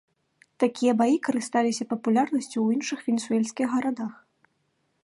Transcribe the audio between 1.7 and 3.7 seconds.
папулярнасцю ў іншых венесуэльскіх